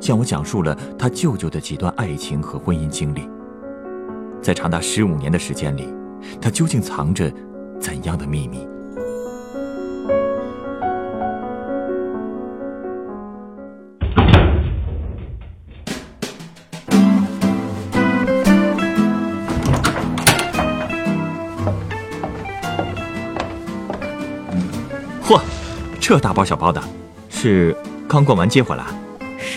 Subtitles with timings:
[0.00, 3.28] 向我讲述了他舅舅的几段爱情和婚姻经历。
[4.40, 5.92] 在长达十五年的时间里，
[6.40, 7.30] 他究竟藏着
[7.80, 8.66] 怎样的秘密？
[25.26, 25.40] 嚯，
[26.00, 26.80] 这大包小包的，
[27.28, 27.76] 是
[28.08, 28.84] 刚逛完街回来？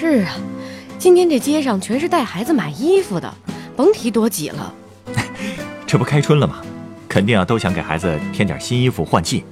[0.01, 0.33] 是啊，
[0.97, 3.31] 今天这街上全是带孩子买衣服的，
[3.75, 4.73] 甭提多挤了。
[5.85, 6.55] 这不开春了吗？
[7.07, 9.45] 肯定啊，都想给孩子添点新衣服换季，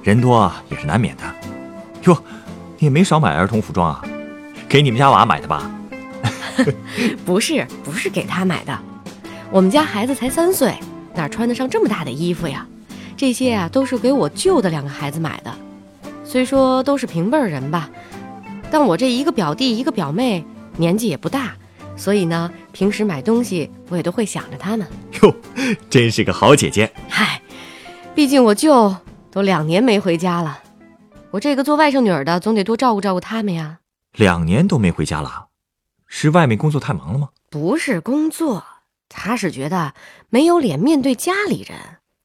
[0.00, 1.24] 人多啊也是难免的。
[2.04, 2.16] 哟，
[2.78, 4.00] 你也没少买儿童服装啊，
[4.68, 5.68] 给你们家娃买的吧？
[7.26, 8.78] 不是，不是给他买的，
[9.50, 10.72] 我们家孩子才三岁，
[11.16, 12.64] 哪穿得上这么大的衣服呀？
[13.16, 15.52] 这些啊都是给我舅的两个孩子买的，
[16.24, 17.90] 虽说都是平辈儿人吧，
[18.70, 20.44] 但我这一个表弟一个表妹
[20.76, 21.56] 年纪也不大，
[21.96, 24.86] 所以呢，平时买东西我也都会想着他们。
[25.22, 25.34] 哟，
[25.88, 26.92] 真是个好姐姐。
[27.08, 27.40] 嗨，
[28.14, 28.94] 毕竟我舅
[29.30, 30.62] 都两年没回家了，
[31.30, 33.78] 我这个做外甥女儿的总得多照顾照顾他们呀。
[34.12, 35.48] 两年都没回家了，
[36.06, 37.30] 是外面工作太忙了吗？
[37.50, 38.64] 不是工作，
[39.08, 39.94] 他是觉得
[40.28, 41.78] 没有脸面对家里人，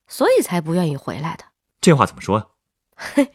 [0.08, 1.46] 所以才不愿意回来的。
[1.80, 2.46] 这话怎么说呀？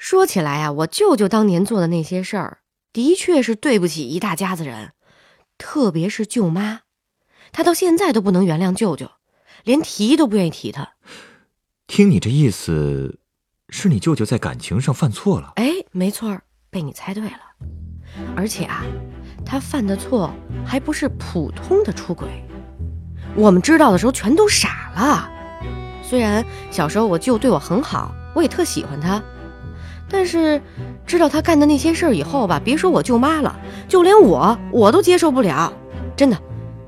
[0.00, 2.58] 说起来啊，我舅舅当年做的那些事儿，
[2.90, 4.92] 的确是对不起一大家子人，
[5.58, 6.80] 特别是舅妈，
[7.52, 9.10] 他到现在都不能原谅舅舅，
[9.62, 10.94] 连提都不愿意提他。
[11.86, 13.18] 听你这意思，
[13.68, 15.52] 是你舅舅在感情上犯错了？
[15.56, 17.40] 哎，没错儿，被你猜对了。
[18.34, 18.82] 而且啊，
[19.44, 20.32] 他犯的错
[20.64, 22.26] 还不是普通的出轨，
[23.36, 25.30] 我们知道的时候全都傻了。
[26.02, 29.22] 虽然小时候我舅对我很好，我也特喜欢他，
[30.10, 30.60] 但是
[31.06, 35.72] 知道他干的那些事儿以后吧，别说我舅妈了，就连我我都接受不了。
[36.16, 36.36] 真的，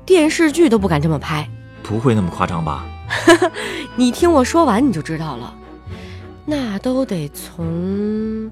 [0.05, 1.49] 电视剧都不敢这么拍。
[1.81, 2.85] 不会那么夸张吧？
[3.95, 5.53] 你听我说完你就知道了，
[6.45, 8.51] 那都得从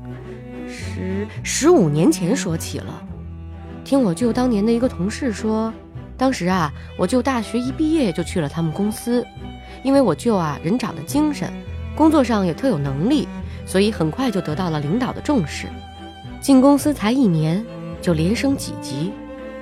[0.68, 3.04] 十十五年前说起了。
[3.84, 5.74] 听我舅当年的一个同事说，
[6.18, 9.26] 当时啊，我舅大学一毕业就去了他们公司，
[9.84, 11.52] 因为我舅啊人长得精神，
[11.96, 13.28] 工作上也特有能力，
[13.72, 15.66] 所以很快就得到了领导的重视。
[16.42, 17.66] 进公司才一年，
[18.02, 19.14] 就连升几级，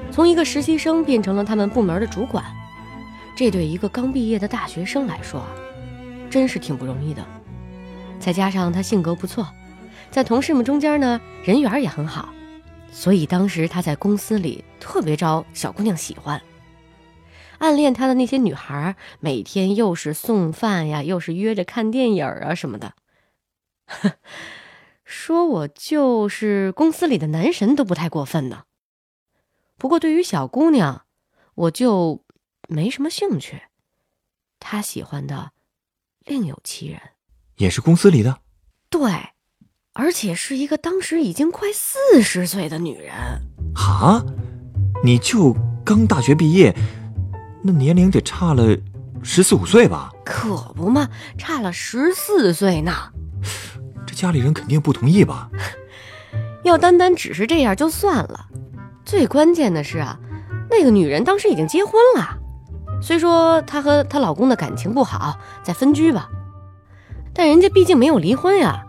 [0.09, 2.43] 从一个实习生变成了他们部门的主管。
[3.35, 5.43] 这对一个刚毕业的大学生来说，
[6.27, 7.23] 真是挺不容易的。
[8.19, 9.47] 再加上他性格不错，
[10.09, 12.29] 在同事们中间呢，人缘也很好，
[12.91, 16.41] 所以当时他在公司里特别招小姑娘喜欢。
[17.59, 22.93] 暗恋他的那些女孩，每天又是送饭呀，又是约着看电影啊什么的。
[25.03, 28.63] 说我就是公司里的男神都不太过分呢。
[29.77, 31.05] 不过对于小姑娘，
[31.55, 32.23] 我就
[32.67, 33.63] 没什么兴趣。
[34.59, 35.51] 她喜欢的
[36.25, 36.99] 另有其人。
[37.57, 38.39] 也是公司里的？
[38.89, 39.11] 对，
[39.93, 43.13] 而且是一个当时已经快四十岁的女人。
[43.75, 44.23] 哈，
[45.03, 46.75] 你就刚大学毕业，
[47.63, 48.77] 那年龄得差了
[49.23, 50.13] 十四五岁吧？
[50.23, 53.11] 可不嘛，差了十四岁呢。
[54.19, 55.49] 这家里人肯定不同意吧？
[56.63, 58.47] 要单单只是这样就算了，
[59.05, 60.19] 最关键的是啊，
[60.69, 62.37] 那个女人当时已经结婚了。
[63.01, 66.27] 虽说她和她老公的感情不好，在分居吧，
[67.33, 68.83] 但人家毕竟没有离婚呀。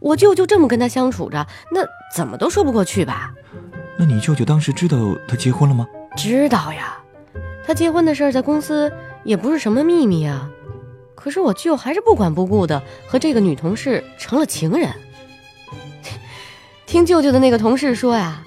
[0.00, 1.80] 我舅舅这么跟她相处着，那
[2.14, 3.32] 怎么都说不过去吧？
[3.96, 5.86] 那你舅舅当时知道她结婚了吗？
[6.14, 6.98] 知道呀，
[7.66, 8.92] 她结婚的事儿在公司
[9.24, 10.50] 也不是什么秘密啊。
[11.14, 14.92] 可是我舅还是不管不顾的和这个女同事成了情人。
[16.86, 18.42] 听舅舅的那个同事说呀，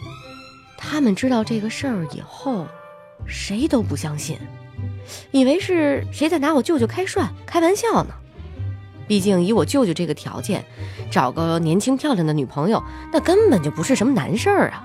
[0.78, 2.68] 他们知道这个事儿以后，
[3.26, 4.38] 谁都不相信，
[5.32, 8.14] 以为是谁在拿我舅舅开涮、开玩笑呢。
[9.08, 10.64] 毕竟以我舅舅这个条件，
[11.10, 14.84] 找个年轻漂亮的女朋友，那根本就不是什么难事儿啊。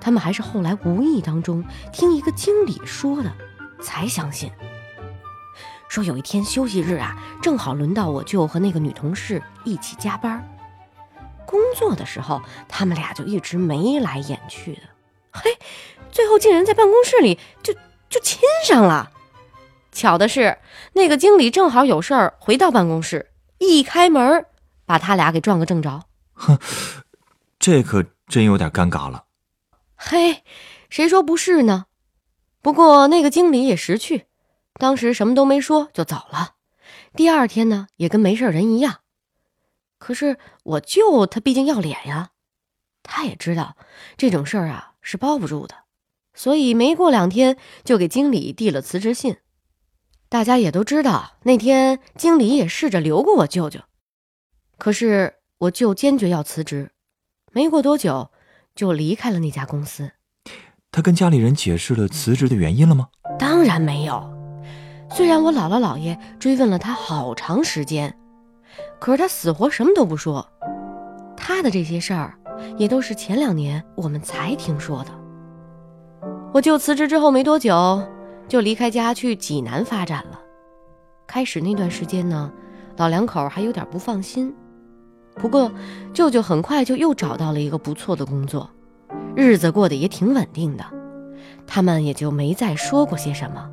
[0.00, 3.32] 他们还是后来无意当中听一个经理说的，
[3.80, 4.50] 才相信。
[5.92, 10.42] 说有一天休息日啊，正好轮到我舅和那个女同事一起加班。
[11.44, 14.80] 工作的时候，他们俩就一直眉来眼去的。
[15.32, 15.58] 嘿，
[16.10, 17.74] 最后竟然在办公室里就
[18.08, 19.10] 就亲上了。
[19.92, 20.56] 巧的是，
[20.94, 24.46] 那个经理正好有事儿回到办公室，一开门，
[24.86, 26.04] 把他俩给撞个正着。
[26.32, 26.58] 哼，
[27.60, 29.24] 这可真有点尴尬了。
[29.94, 30.42] 嘿，
[30.88, 31.84] 谁说不是呢？
[32.62, 34.24] 不过那个经理也识趣，
[34.74, 36.54] 当时什么都没说就走了。
[37.14, 39.00] 第二天呢，也跟没事人一样。
[39.98, 42.30] 可是我舅他毕竟要脸呀，
[43.02, 43.76] 他也知道
[44.16, 45.74] 这种事儿啊是包不住的，
[46.34, 49.36] 所以没过两天就给经理递了辞职信。
[50.28, 53.80] 大家也都知道，那天经理也试着留过我舅舅，
[54.78, 56.90] 可是我舅坚决要辞职，
[57.52, 58.30] 没过多久
[58.74, 60.12] 就离开了那家公司。
[60.90, 63.08] 他跟家里人解释了辞职的原因了吗？
[63.38, 64.41] 当然没有。
[65.14, 68.16] 虽然我姥姥姥爷追问了他好长时间，
[68.98, 70.46] 可是他死活什么都不说。
[71.36, 72.34] 他的这些事儿
[72.78, 75.10] 也都是前两年我们才听说的。
[76.54, 78.02] 我舅辞职之后没多久。
[78.48, 80.38] 就离开家去济南发展了。
[81.26, 82.52] 开始那段时间呢，
[82.98, 84.54] 老两口还有点不放心。
[85.36, 85.72] 不过
[86.12, 88.68] 舅舅很快就又找到了一个不错的工作，
[89.34, 90.84] 日子过得也挺稳定的。
[91.66, 93.70] 他们也就没再说过些什么。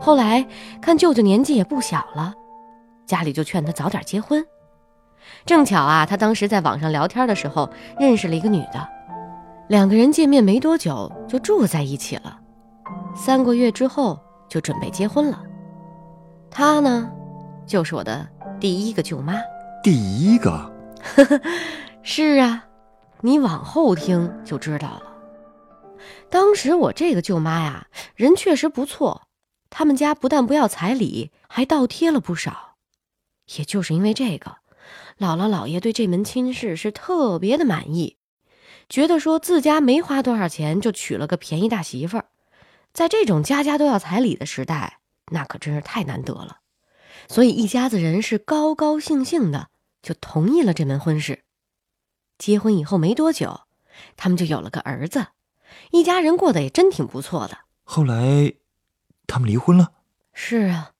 [0.00, 0.46] 后来
[0.80, 2.34] 看舅舅年纪也不小了，
[3.06, 4.44] 家里就劝他早点结婚。
[5.44, 8.88] 正巧啊，他当时在网上聊天的时候认识了一个女的，
[9.68, 12.38] 两个人见面没多久就住在一起了。
[13.14, 15.42] 三个月之后就准备结婚了，
[16.50, 17.10] 她呢，
[17.66, 18.28] 就是我的
[18.60, 19.34] 第一个舅妈。
[19.82, 20.72] 第一个，
[22.02, 22.64] 是啊，
[23.20, 25.02] 你往后听就知道了。
[26.30, 29.22] 当时我这个舅妈呀，人确实不错，
[29.70, 32.76] 他们家不但不要彩礼，还倒贴了不少。
[33.56, 34.56] 也就是因为这个，
[35.18, 38.16] 姥姥姥爷对这门亲事是特别的满意，
[38.88, 42.26] 觉得说自家没花多少钱就娶了个便宜大媳妇儿。
[42.92, 46.60] 在这种家家都要彩礼的时代，那可真是太难得了，
[47.28, 49.68] 所以一家子人是高高兴兴的
[50.02, 51.44] 就同意了这门婚事。
[52.38, 53.60] 结婚以后没多久，
[54.16, 55.26] 他们就有了个儿子，
[55.90, 57.58] 一家人过得也真挺不错的。
[57.84, 58.54] 后来，
[59.26, 59.88] 他们离婚了。
[60.32, 60.90] 是啊，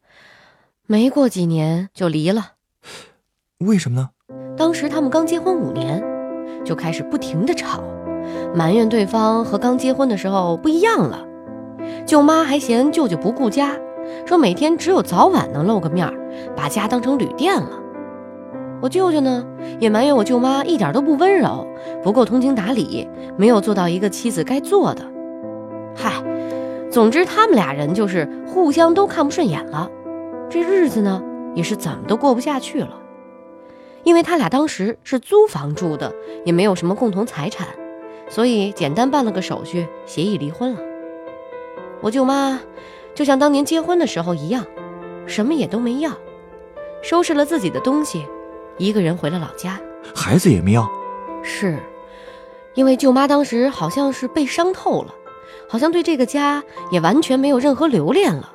[0.87, 2.53] 没过几年就离了。
[3.59, 4.11] 为什么呢？
[4.57, 6.03] 当时他们刚结婚五年，
[6.65, 7.83] 就开始不停的吵，
[8.55, 11.25] 埋怨对方和刚结婚的时候不一样了。
[12.07, 13.77] 舅妈还嫌舅舅不顾家，
[14.27, 16.11] 说每天只有早晚能露个面，
[16.57, 17.71] 把家当成旅店了。
[18.83, 19.47] 我舅舅呢，
[19.81, 21.67] 也埋怨我舅妈一点都不温柔，
[22.03, 23.09] 不够通情达理，
[23.39, 25.03] 没有做到一个妻子该做的。
[25.95, 26.23] 嗨，
[26.91, 29.91] 总之他们俩人就是互相都看不顺眼了，
[30.49, 31.23] 这日子呢
[31.55, 33.03] 也是怎么都过不下去了。
[34.03, 37.67] 因为他俩当时是租房住的，也没有什么共同财产，
[38.29, 40.81] 所以简单办了个手续，协议离婚了。
[42.01, 42.61] 我舅妈
[43.15, 44.65] 就像当年结婚的时候一样，
[45.27, 46.13] 什么也都没要，
[47.03, 48.25] 收拾了自己的东西，
[48.79, 49.81] 一个人回了老家。
[50.15, 50.89] 孩子也没要，
[51.43, 51.77] 是，
[52.75, 55.13] 因为舅妈当时好像是被伤透了，
[55.77, 58.51] 好像对这个家也完全没有任何留恋了。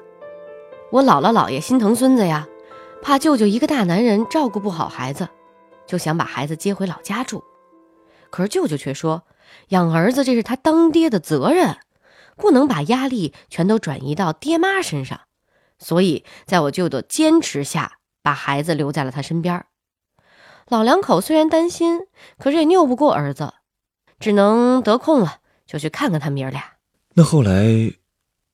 [0.92, 2.48] 我姥姥姥爷心疼孙子呀，
[3.04, 5.30] 怕舅舅一个大男人照顾不好孩子，
[5.86, 7.44] 就想把孩子接回老家住。
[8.32, 9.22] 可是舅舅却说，
[9.68, 11.78] 养儿子这是他当爹的责任。
[12.38, 15.20] 不能把压力全都转移到爹妈身上，
[15.78, 19.64] 所以在我舅舅坚持下，把孩子留在了他身边。
[20.70, 22.00] 老两口虽然担心，
[22.40, 23.54] 可是也拗不过儿子，
[24.20, 25.36] 只能得空了
[25.68, 26.71] 就去看看他们爷俩。
[27.14, 27.94] 那后来，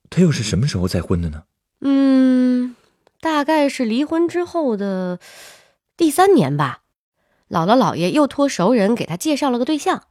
[0.10, 1.44] 他又是什么时候再婚的呢？
[1.82, 2.76] 嗯，
[3.22, 5.20] 大概是离婚之后的
[5.96, 6.82] 第三年吧。
[7.50, 10.04] 姥姥姥爷又托熟人给他介绍了个对象。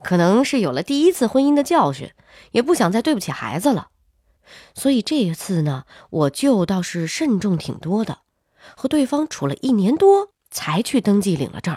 [0.00, 2.12] 可能是有了第一次婚姻的教训，
[2.52, 3.88] 也不想再对不起孩子了，
[4.72, 8.20] 所以这一次呢，我舅倒是慎重挺多的，
[8.76, 11.76] 和对方处了一年多才去登记领了证。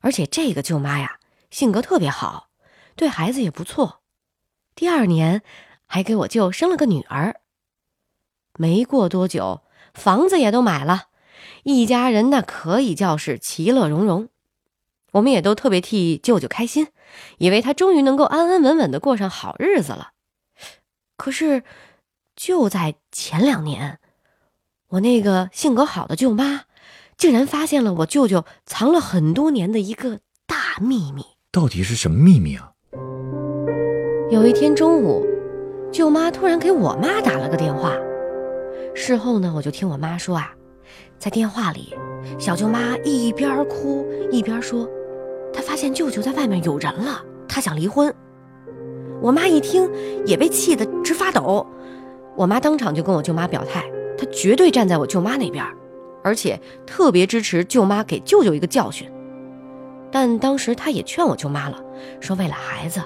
[0.00, 1.18] 而且这个舅妈呀，
[1.50, 2.50] 性格特别好，
[2.94, 4.03] 对孩子也不错。
[4.74, 5.42] 第二年
[5.86, 7.40] 还给我舅生了个女儿。
[8.56, 9.62] 没过多久，
[9.94, 11.08] 房子也都买了，
[11.62, 14.28] 一家人那可以叫是其乐融融。
[15.12, 16.88] 我们也都特别替舅舅开心，
[17.38, 20.10] 以为他终于能够安安稳稳的过上好日子了。
[21.16, 21.62] 可是，
[22.34, 24.00] 就在前两年，
[24.88, 26.64] 我那个性格好的舅妈，
[27.16, 31.24] 竟然发现了我舅舅藏了很多年的一个大秘密。
[31.52, 32.73] 到底是什么秘密啊？
[34.30, 35.22] 有一天中午，
[35.92, 37.92] 舅妈突然给我妈打了个电话。
[38.94, 40.50] 事后呢，我就听我妈说啊，
[41.18, 41.94] 在电话里，
[42.38, 44.88] 小舅妈一边哭一边说。
[45.52, 48.12] 她发现舅舅在外面有人了，她想离婚。
[49.20, 49.90] 我妈一听
[50.24, 51.66] 也被气得直发抖。
[52.34, 53.84] 我妈当场就跟我舅妈表态，
[54.16, 55.62] 她绝对站在我舅妈那边，
[56.22, 59.06] 而且特别支持舅妈给舅舅一个教训。
[60.10, 61.78] 但当时她也劝我舅妈了，
[62.20, 63.00] 说为了孩子，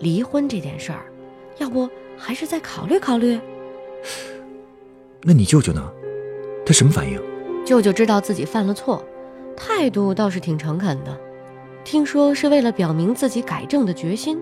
[0.00, 1.06] 离婚这件事儿，
[1.58, 3.38] 要不还是再考虑考虑。
[5.22, 5.92] 那你舅舅呢？
[6.66, 7.20] 他什么反应？
[7.64, 9.02] 舅舅知道自己犯了错，
[9.56, 11.18] 态度倒是挺诚恳的，
[11.84, 14.38] 听说是为了表明自己改正的决心。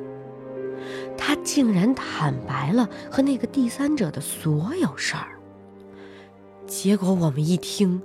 [1.17, 5.39] 他竟然坦白了和那个第三者的所有事儿。
[6.67, 8.03] 结果我们一听，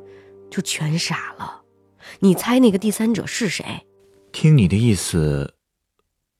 [0.52, 1.62] 就全傻了。
[2.20, 3.66] 你猜那个第三者是谁？
[4.32, 5.52] 听你的意思，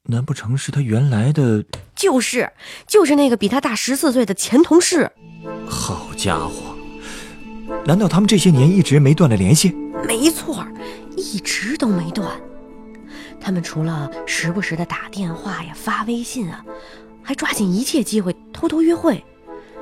[0.10, 1.64] 难不成是他原来的？
[1.94, 2.50] 就是，
[2.88, 5.12] 就是那个比他大十四岁的前同事。
[5.68, 6.76] 好家伙，
[7.86, 9.76] 难道他们这些年一直没断了联系？
[10.08, 10.66] 没错，
[11.18, 12.30] 一直都没断。
[13.40, 16.64] 他们除了时不时的打电话呀、发微信啊，
[17.22, 19.22] 还抓紧一切机会偷偷约会。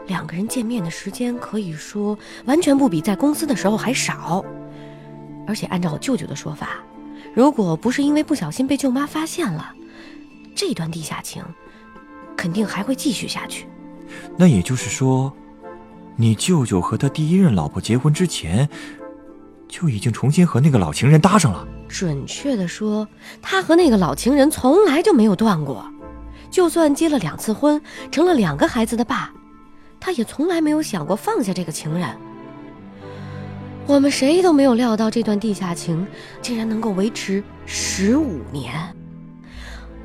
[0.07, 4.43] 两个人见面的时间可以说完全不比在公司的时候还少。
[5.47, 6.79] 而且按照我舅舅的说法，
[7.35, 9.71] 如果不是因为不小心被舅妈发现了，
[10.55, 11.43] 这段地下情
[12.35, 13.67] 肯定还会继续下去。
[14.37, 15.31] 那也就是说。
[16.17, 18.69] 你舅舅和他第一任老婆结婚之前，
[19.67, 21.67] 就已经重新和那个老情人搭上了。
[21.89, 23.05] 准确的说，
[23.41, 25.85] 他和那个老情人从来就没有断过。
[26.49, 27.81] 就算结了两次婚，
[28.13, 29.33] 成了两个孩子的爸，
[29.99, 32.07] 他也从来没有想过放下这个情人。
[33.85, 36.07] 我们谁都没有料到，这段地下情
[36.41, 38.73] 竟然能够维持十五年，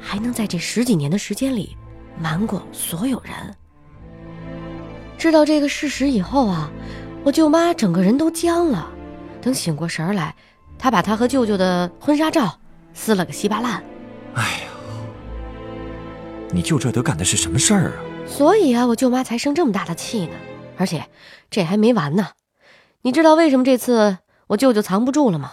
[0.01, 1.77] 还能在这十几年的时间里
[2.19, 3.35] 瞒过所有人。
[5.19, 6.71] 知道这个事实以后啊，
[7.25, 8.91] 我舅妈整个人都僵了。
[9.43, 10.35] 等醒过神来，
[10.79, 12.59] 她把她和舅舅的婚纱照
[12.95, 13.83] 撕了个稀巴烂。
[14.35, 14.71] 哎呦，
[16.53, 17.93] 你舅这都干的是什么事儿啊？
[18.27, 20.33] 所以啊，我舅妈才生这么大的气呢。
[20.79, 21.07] 而且
[21.51, 22.29] 这还没完呢。
[23.03, 25.53] 你知道为什么这次我舅舅藏不住了吗？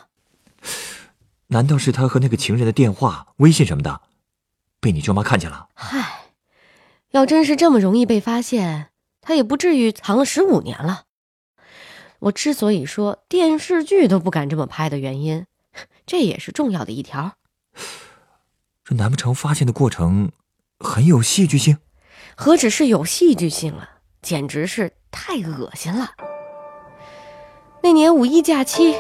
[1.48, 4.02] 难道是他和那个情人的电话、微信什么的，
[4.80, 5.68] 被你舅妈看见了？
[5.74, 6.32] 嗨，
[7.12, 8.90] 要真是这么容易被发现。
[9.22, 11.04] 他也不至于藏了十五年了。
[12.20, 15.46] 我之所以说电视剧都不敢这么拍的原因，
[16.06, 17.34] 这也是重要的一条。
[18.86, 20.32] 这难不成发现的过程
[20.80, 21.78] 很有戏剧性？
[22.36, 26.12] 何止是有戏剧性啊，简直是太恶心了。
[27.84, 28.96] 那年五一假期，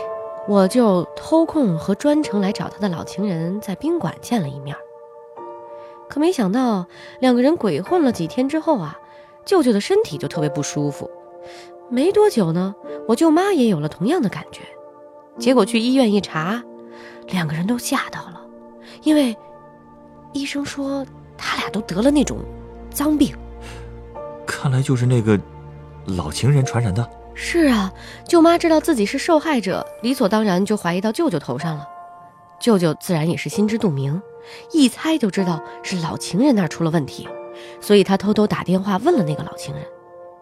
[0.48, 4.76] 我就偷空和专程来找他的老情人在宾馆见了一面。
[6.10, 6.86] 可没想到，
[7.20, 8.98] 两个人鬼混了几天之后啊。
[9.46, 11.10] 舅舅的身体就特别不舒服，
[11.90, 12.76] 没多久呢，
[13.08, 14.60] 我舅妈也有了同样的感觉。
[15.40, 16.62] 结果去医院一查，
[17.28, 18.42] 两个人都吓到了，
[19.04, 19.34] 因为
[20.34, 21.06] 医生说
[21.38, 22.40] 他俩都得了那种
[22.92, 23.34] 脏病。
[24.46, 25.40] 看来就是那个
[26.08, 27.10] 老情人传染的。
[27.34, 27.90] 是啊，
[28.28, 31.88] 舅妈知道自己是受害者，理所当然就怀疑到舅舅头上了。
[32.60, 34.22] 舅舅自然也是心知肚明，
[34.72, 37.27] 一猜就知道是老情人那儿出了问题。
[37.82, 39.84] 所以他偷偷打电话问了那个老情人，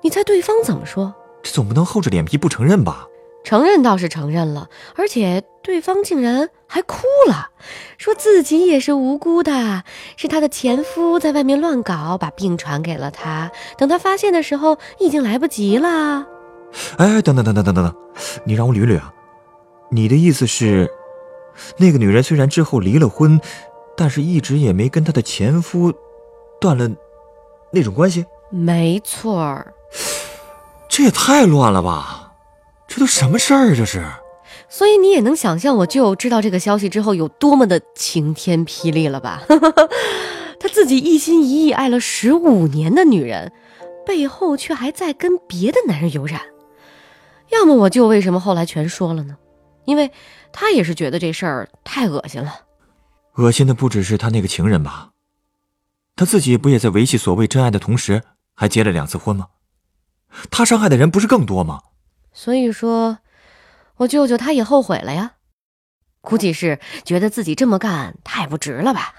[0.02, 1.14] 你猜对方怎么说？
[1.42, 3.08] 这总不能厚着脸皮不承认吧？
[3.44, 7.50] 承认倒是承认了，而且对方竟然还哭了，
[7.98, 9.84] 说自己也是无辜的，
[10.18, 13.52] 是他的前夫在外面乱搞，把病传给了他。
[13.78, 16.26] 等他发现的时候，已经来不及了。
[16.98, 17.96] 哎，等等等等等等等，
[18.46, 19.14] 你让我捋捋啊！
[19.92, 20.90] 你的意思是，
[21.78, 23.40] 那个女人虽然之后离了婚，
[23.96, 25.94] 但是一直也没跟她的前夫
[26.60, 26.90] 断了。
[27.72, 29.74] 那种关系，没错儿。
[30.88, 32.32] 这也太乱了吧！
[32.88, 33.76] 这都什么事儿？
[33.76, 34.06] 这是。
[34.70, 39.44] 所以你也能想象，我舅知道这个消息之后有多么的晴天霹雳了吧？
[40.60, 43.52] 他自己一心一意爱了十五年的女人，
[44.06, 46.42] 背后却还在跟别的男人有染。
[47.50, 49.36] 要么我舅为什么后来全说了呢？
[49.84, 50.10] 因为
[50.54, 52.62] 他也是觉得这事儿太恶心了。
[53.36, 55.12] 恶心的不只是他那个情人吧？
[56.16, 58.24] 他自己不也在维系所谓真爱的同时，
[58.54, 59.50] 还结了两次婚吗？
[60.50, 61.82] 他伤害的人不是更多吗？
[62.32, 63.20] 所以说，
[63.98, 65.34] 我舅舅他也后悔了呀，
[66.22, 69.16] 估计是觉得自己这么干太不值了吧？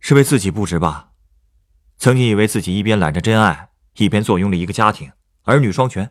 [0.00, 1.12] 是为自己不值吧？
[1.96, 5.10] 曾经以为自己一边揽着真爱，一边坐拥了一个家庭，
[5.44, 6.10] 儿女双全，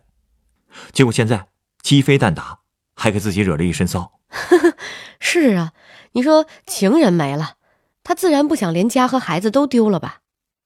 [0.91, 1.49] 结果现在
[1.83, 2.61] 鸡飞蛋打，
[2.95, 4.19] 还给自己惹了一身骚。
[5.19, 5.73] 是啊，
[6.13, 7.57] 你说情人没了。
[8.03, 10.19] 他自然不想连家和孩子都丢了吧，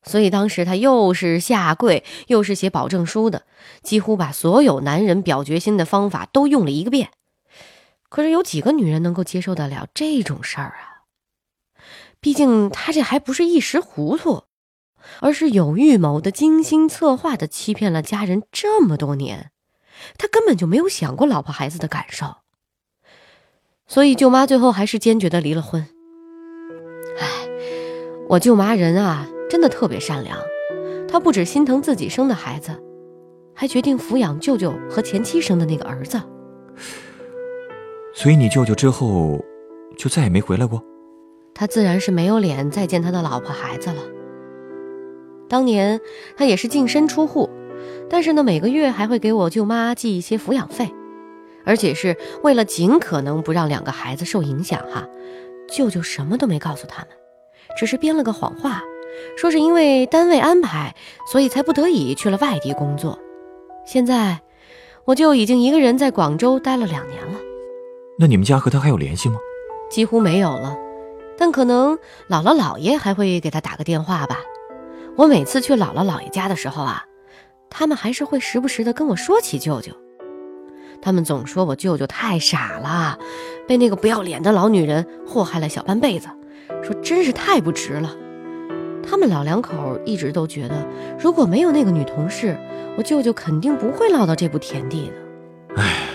[0.04, 3.44] 所以当时他又是下跪，又是写保证书的，
[3.84, 7.10] 几乎把所有男人表决心的方法都用了一个遍。
[8.10, 11.06] 可是有几个女人能够接受得了这种事儿啊？
[12.20, 14.46] 毕竟他这还不是一时糊涂，
[15.20, 19.52] 而是有预谋的、精心策划的欺骗了家人这么多年。
[20.18, 22.38] 他根本就没有想过老婆孩子的感受，
[23.88, 25.86] 所以舅妈最后还是坚决的离了婚。
[27.20, 27.26] 唉，
[28.28, 30.38] 我舅妈人啊，真的特别善良，
[31.08, 32.72] 她不止心疼自己生的孩子，
[33.56, 36.22] 还决定抚养舅舅和前妻生的那个儿子。
[38.14, 39.40] 所以你舅舅之后
[39.98, 40.84] 就再也没回来过？
[41.54, 44.02] 他自然是没有脸再见他的老婆孩子了。
[45.48, 46.00] 当年
[46.36, 47.50] 他也是净身出户，
[48.10, 50.92] 但是呢，每个月还会给我舅妈寄一些抚养费，
[51.68, 55.06] 而且是为了尽可能不让两个孩子受影响哈。
[55.70, 57.10] 舅舅什么都没告诉他们，
[57.78, 58.82] 只是编了个谎话，
[59.36, 60.96] 说是因为单位安排，
[61.30, 63.20] 所以才不得已去了外地工作。
[63.86, 64.40] 现在
[65.04, 67.34] 我就已经一个人在广州待了两年了。
[68.18, 69.38] 那你们家和他还有联系吗？
[69.92, 70.76] 几乎没有了。
[71.38, 71.96] 但可能
[72.30, 74.40] 姥姥姥爷还会给他打个电话吧。
[75.18, 77.06] 我每次去姥姥姥爷家的时候啊，
[77.70, 79.92] 他们还是会时不时的跟我说起舅舅。
[81.02, 83.18] 他们总说我舅舅太傻了，
[83.68, 86.28] 被那个不要脸的老女人祸害了小半辈子，
[86.84, 88.16] 说真是太不值了。
[89.10, 90.86] 他们老两口一直都觉得，
[91.20, 92.58] 如果没有那个女同事，
[92.98, 95.82] 我舅舅肯定不会落到这步田地的。
[95.82, 96.10] 唉，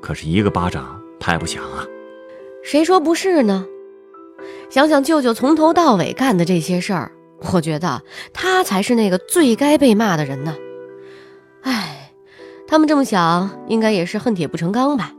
[0.00, 1.84] 可是一个巴掌拍不响啊。
[2.62, 3.66] 谁说不是呢？
[4.70, 7.12] 想想舅舅从头到尾干的这些事儿，
[7.52, 10.56] 我觉得他才是那个最该被骂的人呢。
[11.62, 12.05] 唉，
[12.68, 15.12] 他们这么想，应该也是恨铁不成钢吧？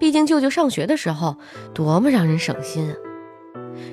[0.00, 1.36] 毕竟舅舅上学的时候
[1.72, 2.96] 多么让人省心啊！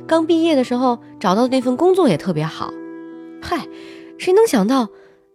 [0.08, 2.72] 刚毕业的时候找到的那份工作也特别好。
[3.42, 3.68] 嗨，
[4.18, 4.88] 谁能想到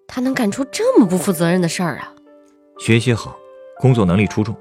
[0.09, 2.13] 他能干出这么不负责任的事儿啊？
[2.79, 3.37] 学习好，
[3.79, 4.55] 工作能力出众，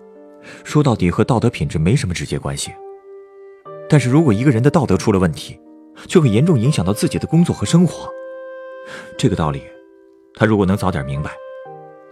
[0.64, 2.72] 说到底和道德品质没什么直接关系。
[3.90, 5.60] 但是如果一个人的道德出了问题，
[6.08, 8.08] 就会严重影响到自己的工作和生活。
[9.18, 9.64] 这个道理，
[10.36, 11.32] 他如果能早点明白，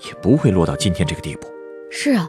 [0.07, 1.47] 也不会落到今天这个地步。
[1.89, 2.27] 是啊，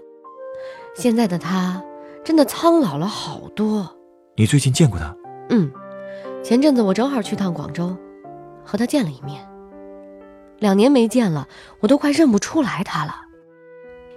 [0.95, 1.83] 现在的他
[2.25, 3.89] 真的苍老了好多。
[4.37, 5.17] 你最近见过他？
[5.51, 5.71] 嗯，
[6.43, 7.97] 前阵子我正好去趟广州，
[8.65, 9.47] 和他见了一面。
[10.59, 11.49] 两年没见了，
[11.81, 13.15] 我都快认不出来他了。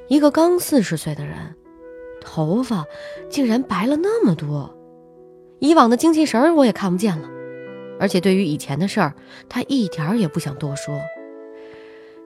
[0.07, 1.55] 一个刚四十岁的人，
[2.21, 2.85] 头发
[3.29, 4.71] 竟然白了那么多。
[5.59, 7.27] 以往的精气神儿我也看不见了，
[7.99, 9.13] 而且对于以前的事儿，
[9.49, 10.99] 他一点儿也不想多说，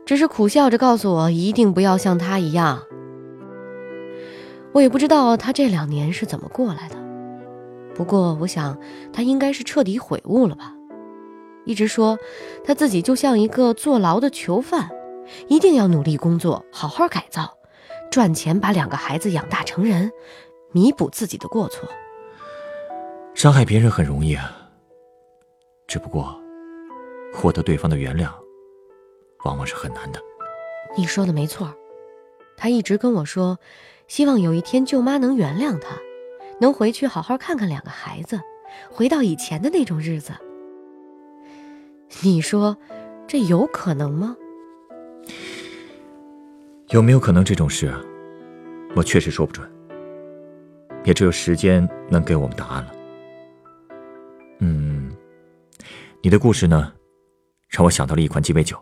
[0.10, 2.82] 只是苦笑着告诉我一定不要像他一样。
[4.72, 6.96] 我也不知道他这两年是怎么过来的，
[7.94, 8.76] 不过我想
[9.14, 10.74] 他应该是彻底悔悟了吧。
[11.64, 12.18] 一直说
[12.66, 14.90] 他自己就像一个坐牢的囚犯，
[15.48, 17.56] 一定要努力工作，好好改造，
[18.10, 20.12] 赚钱把两个孩子养大成人，
[20.72, 21.88] 弥补自己的过错。
[23.36, 24.52] 伤害别人很容易啊，
[25.86, 26.36] 只不过
[27.32, 28.32] 获得对方的原谅，
[29.44, 30.20] 往往是很难的。
[30.98, 31.74] 你说的没错，
[32.58, 33.58] 他一直跟我说，
[34.08, 35.98] 希望有一天舅妈能原谅他，
[36.60, 38.40] 能回去好好看看两个孩子，
[38.90, 40.34] 回到以前的那种日子。
[42.24, 42.76] 你说，
[43.28, 44.36] 这有可能吗？
[46.90, 47.94] 有没有可能这种事，
[48.96, 49.72] 我确实说不准，
[51.04, 52.92] 也只有时间能给我们答案了。
[54.58, 55.16] 嗯，
[56.24, 56.92] 你的故事呢，
[57.68, 58.76] 让我想到了一款鸡尾酒。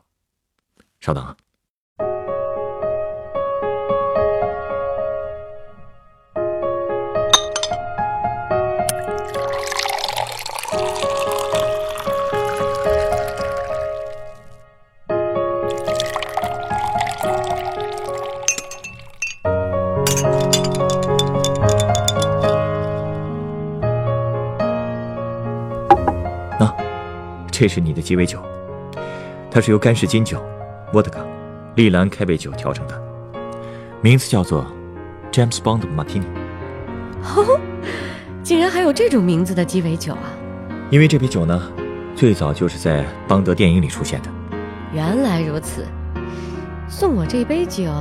[1.00, 1.36] 稍等啊。
[27.50, 28.40] 这是你的鸡尾酒，
[29.50, 30.40] 它是由干式金酒、
[30.93, 31.19] 沃德嘎、
[31.76, 33.02] 利兰开胃酒调成的，
[34.02, 34.65] 名字叫做
[35.32, 36.23] James Bond Martini。
[37.23, 37.60] 哦，
[38.41, 40.32] 竟然还有这种名字的鸡尾酒啊！
[40.89, 41.62] 因为这杯酒呢，
[42.15, 44.30] 最早就是在邦德电影里出现的。
[44.93, 45.86] 原来如此，
[46.88, 47.91] 送我这杯酒，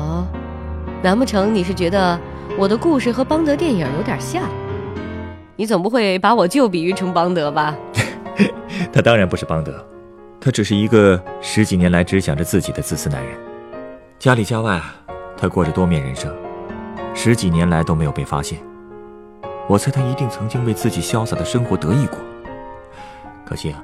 [1.02, 2.18] 难不成你是觉得
[2.56, 4.44] 我的故事和邦德电影有点像？
[5.56, 7.74] 你总不会把我就比喻成邦德吧？
[8.92, 9.84] 他当然不是邦德，
[10.46, 13.36] 他只是一个十几年来只想着自己的自私男人。
[14.16, 14.80] 家里家外，
[15.36, 16.32] 他过着多面人生，
[17.16, 18.60] 十几年来都没有被发现。
[19.68, 22.20] 我猜他一定曾经为自己潇洒的生活得意过。
[23.44, 23.82] 可惜啊，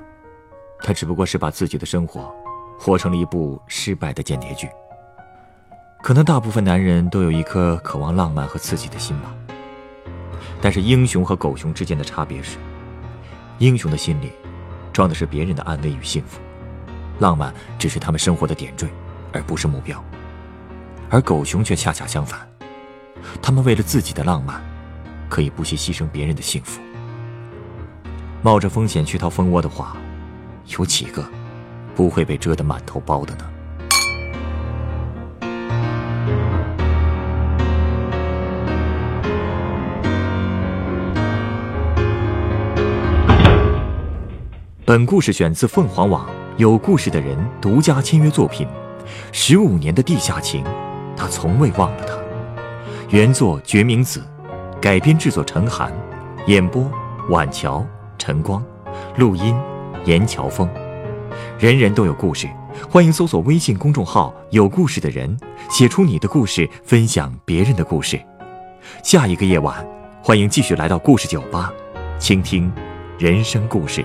[0.85, 2.33] 他只不过是把自己的生活
[2.79, 4.69] 活成了一部失败的间谍剧。
[6.01, 9.35] 可能大部分男人都有一颗渴望浪漫和刺激的心吧。
[10.61, 12.57] 但是英雄和狗熊之间的差别是。
[13.59, 14.31] 英雄的心里，
[14.93, 16.41] 装的是别人的安危与幸福，
[17.19, 18.89] 浪漫只是他们生活的点缀，
[19.33, 20.03] 而不是目标。
[21.09, 22.41] 而狗熊却恰恰相反，
[23.41, 24.61] 他们为了自己的浪漫，
[25.29, 26.81] 可以不惜牺牲别人的幸福。
[28.43, 29.97] 冒着风险去掏蜂窝的话，
[30.79, 31.25] 有几个
[31.95, 33.45] 不会被蛰得满头包的呢？
[44.85, 46.29] 本故事选自凤凰网
[46.63, 48.65] 有故事的人独家签约作品，
[49.33, 50.63] 《十五年的地下情》，
[51.17, 52.17] 他从未忘了他。
[53.09, 54.23] 原作决明子，
[54.81, 55.93] 改编制作陈寒，
[56.47, 56.89] 演播
[57.31, 57.85] 晚桥、
[58.17, 58.65] 晨光，
[59.17, 59.57] 录音
[60.05, 60.71] 严乔峰。
[61.59, 62.49] 人人都有故事，
[62.89, 65.37] 欢迎搜索微信公众号“有故事的人”，
[65.69, 68.21] 写出你的故事，分享别人的故事。
[69.03, 69.85] 下一个夜晚，
[70.23, 71.73] 欢迎继续来到故事酒吧，
[72.21, 72.73] 倾听
[73.19, 74.05] 人生故事。